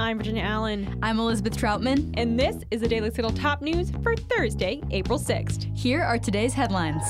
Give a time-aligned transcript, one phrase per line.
[0.00, 0.98] I'm Virginia Allen.
[1.02, 2.14] I'm Elizabeth Troutman.
[2.16, 5.76] And this is the Daily Signal top news for Thursday, April 6th.
[5.76, 7.04] Here are today's headlines.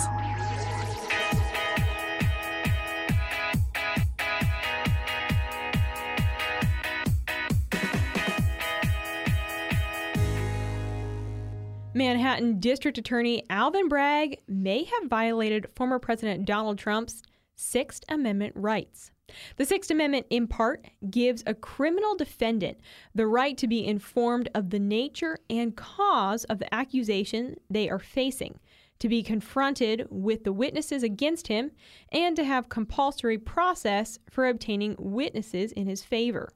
[11.94, 17.22] Manhattan District Attorney Alvin Bragg may have violated former President Donald Trump's
[17.54, 19.12] Sixth Amendment rights.
[19.56, 22.78] The Sixth Amendment, in part, gives a criminal defendant
[23.14, 27.98] the right to be informed of the nature and cause of the accusation they are
[27.98, 28.58] facing,
[28.98, 31.70] to be confronted with the witnesses against him,
[32.12, 36.52] and to have compulsory process for obtaining witnesses in his favor.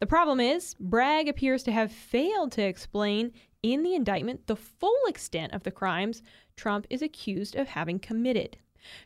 [0.00, 5.00] The problem is, Bragg appears to have failed to explain in the indictment the full
[5.06, 6.22] extent of the crimes
[6.56, 8.56] Trump is accused of having committed.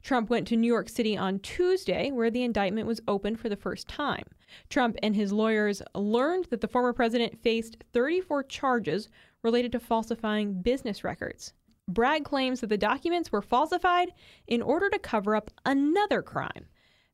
[0.03, 3.57] Trump went to New York City on Tuesday, where the indictment was opened for the
[3.57, 4.25] first time.
[4.69, 9.09] Trump and his lawyers learned that the former president faced 34 charges
[9.43, 11.53] related to falsifying business records.
[11.89, 14.13] Bragg claims that the documents were falsified
[14.47, 16.67] in order to cover up another crime.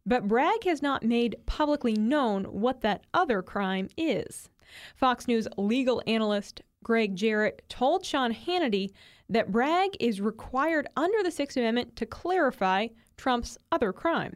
[0.04, 4.48] But Bragg has not made publicly known what that other crime is.
[4.94, 8.92] Fox News legal analyst Gregg Jarrett told Sean Hannity
[9.28, 14.34] that Bragg is required under the Sixth Amendment to clarify Trump's other crime.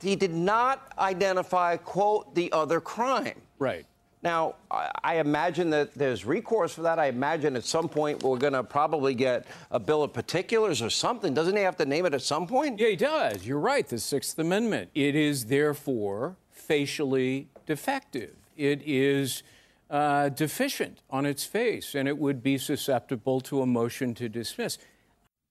[0.00, 3.42] He did not identify, quote, the other crime.
[3.58, 3.86] Right.
[4.22, 7.00] Now, I imagine that there's recourse for that.
[7.00, 10.90] I imagine at some point we're going to probably get a bill of particulars or
[10.90, 11.34] something.
[11.34, 12.78] Doesn't he have to name it at some point?
[12.78, 13.44] Yeah, he does.
[13.44, 13.88] You're right.
[13.88, 14.90] The Sixth Amendment.
[14.94, 18.36] It is therefore facially defective.
[18.56, 19.42] It is
[19.90, 24.78] uh, deficient on its face, and it would be susceptible to a motion to dismiss.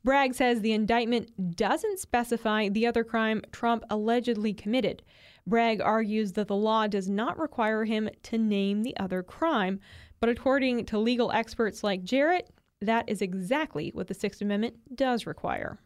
[0.03, 5.03] Bragg says the indictment doesn't specify the other crime Trump allegedly committed.
[5.45, 9.81] Bragg argues that the law does not require him to name the other crime,
[10.21, 12.49] but according to legal experts like Jarrett,
[12.81, 15.79] that is exactly what the Sixth Amendment does require.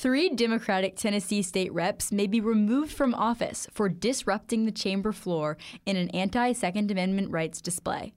[0.00, 5.56] Three Democratic Tennessee state reps may be removed from office for disrupting the chamber floor
[5.86, 8.12] in an anti Second Amendment rights display.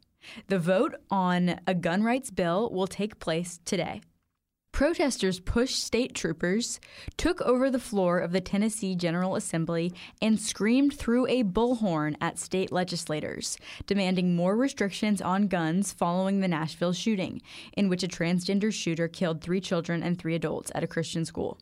[0.46, 4.02] The vote on a gun rights bill will take place today.
[4.72, 6.80] Protesters pushed state troopers,
[7.18, 9.92] took over the floor of the Tennessee General Assembly,
[10.22, 16.48] and screamed through a bullhorn at state legislators, demanding more restrictions on guns following the
[16.48, 17.42] Nashville shooting,
[17.76, 21.58] in which a transgender shooter killed three children and three adults at a Christian school.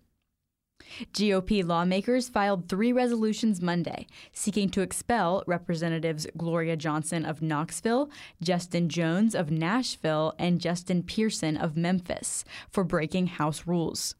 [1.13, 8.09] GOP lawmakers filed three resolutions Monday seeking to expel Representatives Gloria Johnson of Knoxville,
[8.41, 14.15] Justin Jones of Nashville, and Justin Pearson of Memphis for breaking House rules.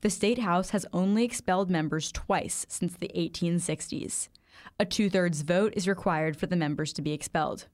[0.00, 4.28] The state House has only expelled members twice since the 1860s.
[4.78, 7.66] A two thirds vote is required for the members to be expelled.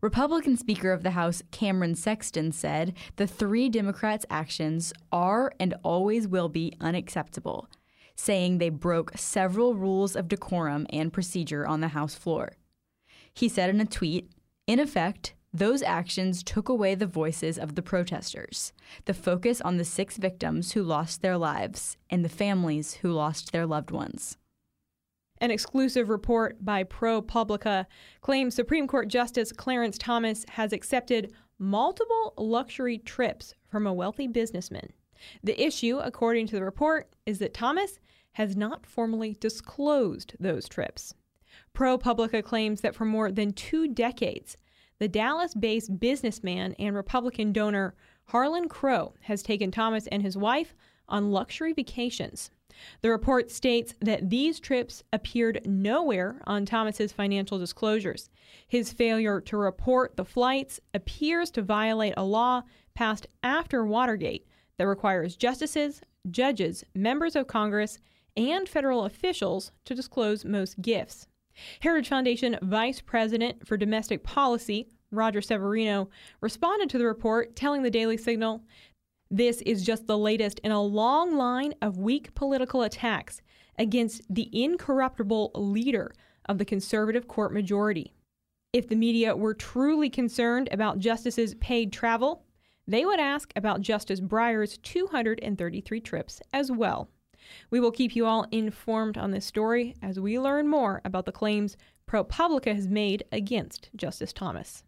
[0.00, 6.26] Republican Speaker of the House Cameron Sexton said the three Democrats' actions are and always
[6.26, 7.68] will be unacceptable,
[8.14, 12.52] saying they broke several rules of decorum and procedure on the House floor.
[13.34, 14.30] He said in a tweet,
[14.66, 18.72] in effect, those actions took away the voices of the protesters,
[19.04, 23.52] the focus on the six victims who lost their lives, and the families who lost
[23.52, 24.38] their loved ones.
[25.42, 27.86] An exclusive report by ProPublica
[28.20, 34.92] claims Supreme Court Justice Clarence Thomas has accepted multiple luxury trips from a wealthy businessman.
[35.42, 37.98] The issue, according to the report, is that Thomas
[38.32, 41.14] has not formally disclosed those trips.
[41.74, 44.58] ProPublica claims that for more than two decades,
[44.98, 47.94] the Dallas based businessman and Republican donor
[48.26, 50.74] Harlan Crow has taken Thomas and his wife
[51.10, 52.50] on luxury vacations.
[53.02, 58.30] The report states that these trips appeared nowhere on Thomas's financial disclosures.
[58.66, 62.62] His failure to report the flights appears to violate a law
[62.94, 64.46] passed after Watergate
[64.78, 66.00] that requires justices,
[66.30, 67.98] judges, members of Congress,
[68.36, 71.26] and federal officials to disclose most gifts.
[71.80, 76.08] Heritage Foundation Vice President for Domestic Policy, Roger Severino,
[76.40, 78.62] responded to the report, telling the Daily Signal
[79.30, 83.40] this is just the latest in a long line of weak political attacks
[83.78, 86.12] against the incorruptible leader
[86.46, 88.12] of the conservative court majority.
[88.72, 92.44] If the media were truly concerned about justices' paid travel,
[92.86, 97.08] they would ask about Justice Breyer's 233 trips as well.
[97.70, 101.32] We will keep you all informed on this story as we learn more about the
[101.32, 101.76] claims
[102.08, 104.82] ProPublica has made against Justice Thomas.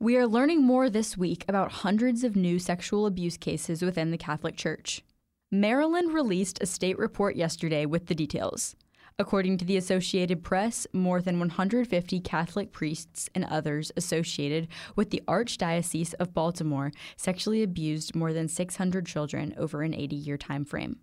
[0.00, 4.16] We are learning more this week about hundreds of new sexual abuse cases within the
[4.16, 5.02] Catholic Church.
[5.50, 8.76] Maryland released a state report yesterday with the details.
[9.18, 15.24] According to the Associated Press, more than 150 Catholic priests and others associated with the
[15.26, 21.00] Archdiocese of Baltimore sexually abused more than 600 children over an 80 year time frame.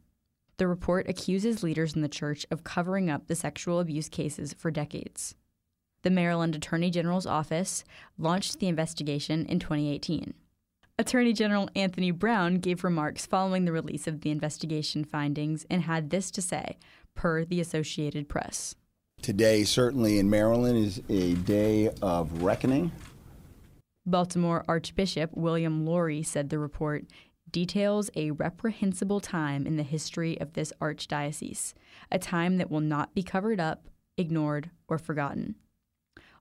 [0.56, 4.71] The report accuses leaders in the church of covering up the sexual abuse cases for
[4.71, 5.36] decades.
[6.05, 7.83] The Maryland Attorney General's office
[8.19, 10.35] launched the investigation in 2018.
[10.99, 16.11] Attorney General Anthony Brown gave remarks following the release of the investigation findings and had
[16.11, 16.77] this to say,
[17.15, 18.75] per the Associated Press.
[19.23, 22.91] Today, certainly in Maryland, is a day of reckoning.
[24.05, 27.05] Baltimore Archbishop William Lori said the report
[27.49, 31.73] details a reprehensible time in the history of this archdiocese,
[32.11, 33.87] a time that will not be covered up,
[34.17, 35.55] ignored, or forgotten.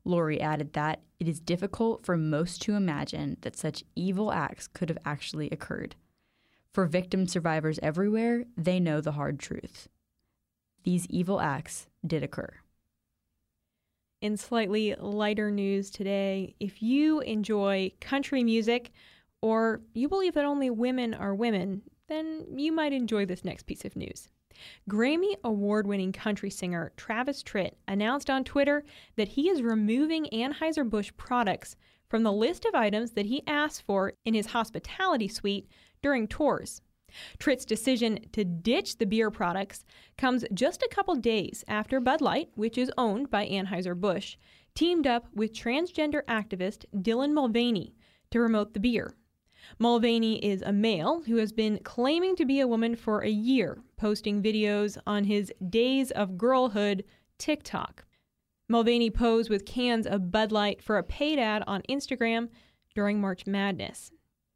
[0.05, 4.89] Lori added that it is difficult for most to imagine that such evil acts could
[4.89, 5.97] have actually occurred.
[6.73, 9.89] For victim survivors everywhere, they know the hard truth.
[10.83, 12.53] These evil acts did occur.
[14.21, 18.91] In slightly lighter news today, if you enjoy country music
[19.41, 23.85] or you believe that only women are women, then you might enjoy this next piece
[23.85, 24.29] of news.
[24.89, 28.85] Grammy award winning country singer Travis Tritt announced on Twitter
[29.17, 31.77] that he is removing Anheuser-Busch products
[32.09, 35.69] from the list of items that he asked for in his hospitality suite
[36.03, 36.81] during tours.
[37.39, 39.85] Tritt's decision to ditch the beer products
[40.19, 44.37] comes just a couple days after Bud Light, which is owned by Anheuser-Busch,
[44.75, 47.95] teamed up with transgender activist Dylan Mulvaney
[48.31, 49.15] to promote the beer.
[49.79, 53.83] Mulvaney is a male who has been claiming to be a woman for a year,
[53.97, 57.05] posting videos on his Days of Girlhood
[57.39, 58.05] TikTok.
[58.69, 62.49] Mulvaney posed with cans of Bud Light for a paid ad on Instagram
[62.95, 64.11] during March Madness.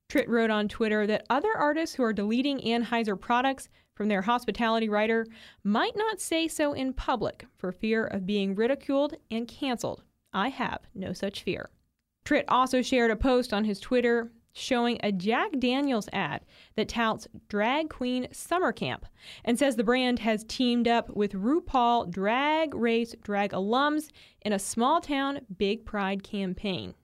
[0.09, 4.89] Tritt wrote on Twitter that other artists who are deleting Anheuser products from their hospitality
[4.89, 5.27] rider
[5.65, 10.03] might not say so in public for fear of being ridiculed and canceled.
[10.33, 11.69] I have no such fear.
[12.25, 16.45] Tritt also shared a post on his Twitter showing a Jack Daniels ad
[16.77, 19.07] that touts Drag Queen Summer Camp
[19.45, 24.09] and says the brand has teamed up with RuPaul Drag Race Drag alums
[24.43, 26.95] in a small town big pride campaign.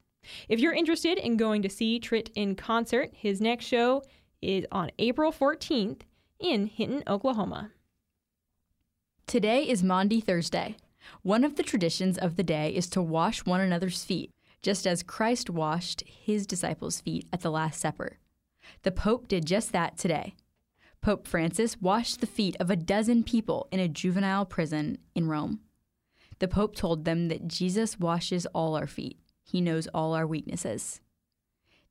[0.49, 4.03] If you're interested in going to see Tritt in concert, his next show
[4.41, 6.03] is on April 14th
[6.39, 7.71] in Hinton, Oklahoma.
[9.27, 10.77] Today is Maundy Thursday.
[11.23, 14.31] One of the traditions of the day is to wash one another's feet
[14.65, 18.17] just as Christ washed his disciples' feet at the Last Supper.
[18.83, 20.35] The Pope did just that today.
[21.03, 25.61] Pope Francis washed the feet of a dozen people in a juvenile prison in Rome.
[26.39, 31.03] The Pope told them that Jesus washes all our feet, he knows all our weaknesses.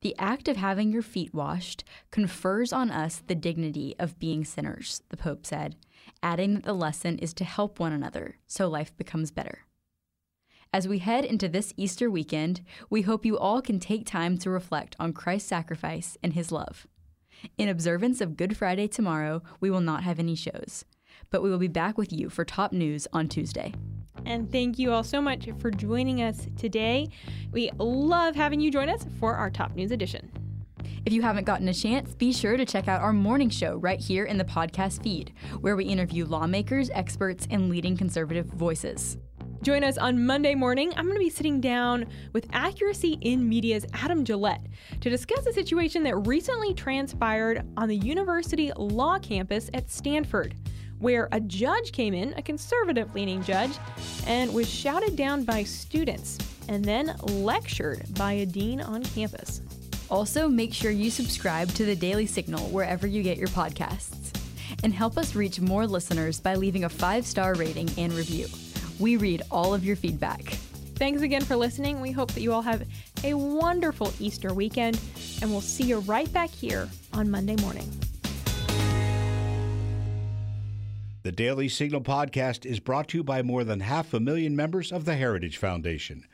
[0.02, 5.04] The act of having your feet washed confers on us the dignity of being sinners,
[5.10, 5.76] the Pope said,
[6.24, 9.60] adding that the lesson is to help one another so life becomes better.
[10.76, 14.50] As we head into this Easter weekend, we hope you all can take time to
[14.50, 16.88] reflect on Christ's sacrifice and his love.
[17.60, 20.84] In observance of Good Friday tomorrow, we will not have any shows,
[21.30, 23.72] but we will be back with you for top news on Tuesday.
[24.26, 27.10] And thank you all so much for joining us today.
[27.52, 30.32] We love having you join us for our top news edition.
[31.06, 34.00] If you haven't gotten a chance, be sure to check out our morning show right
[34.00, 39.18] here in the podcast feed, where we interview lawmakers, experts, and leading conservative voices.
[39.64, 40.92] Join us on Monday morning.
[40.98, 44.66] I'm going to be sitting down with Accuracy in Media's Adam Guillette
[45.00, 50.54] to discuss a situation that recently transpired on the university law campus at Stanford,
[51.00, 53.72] where a judge came in, a conservative leaning judge,
[54.28, 59.62] and was shouted down by students and then lectured by a dean on campus.
[60.10, 64.38] Also, make sure you subscribe to the Daily Signal wherever you get your podcasts.
[64.84, 68.48] And help us reach more listeners by leaving a five star rating and review.
[69.00, 70.42] We read all of your feedback.
[70.96, 72.00] Thanks again for listening.
[72.00, 72.88] We hope that you all have
[73.24, 75.00] a wonderful Easter weekend,
[75.42, 77.90] and we'll see you right back here on Monday morning.
[81.24, 84.92] The Daily Signal podcast is brought to you by more than half a million members
[84.92, 86.26] of the Heritage Foundation.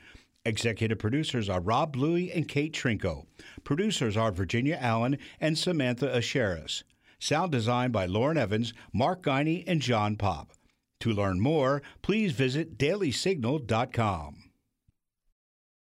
[0.45, 3.25] Executive producers are Rob Bluey and Kate Trinko.
[3.63, 6.83] Producers are Virginia Allen and Samantha Aschieris.
[7.19, 10.53] Sound design by Lauren Evans, Mark Guiney, and John Popp.
[11.01, 14.48] To learn more, please visit dailysignal.com.